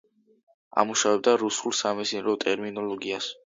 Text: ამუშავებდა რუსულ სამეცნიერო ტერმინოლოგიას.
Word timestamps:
ამუშავებდა 0.83 1.35
რუსულ 1.43 1.77
სამეცნიერო 1.83 2.37
ტერმინოლოგიას. 2.47 3.33